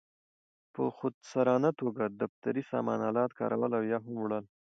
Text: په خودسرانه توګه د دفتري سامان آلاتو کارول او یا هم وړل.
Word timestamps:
په 0.73 0.83
خودسرانه 0.97 1.69
توګه 1.81 2.03
د 2.07 2.13
دفتري 2.21 2.63
سامان 2.71 2.99
آلاتو 3.09 3.37
کارول 3.39 3.71
او 3.77 3.83
یا 3.91 3.97
هم 4.05 4.15
وړل. 4.19 4.45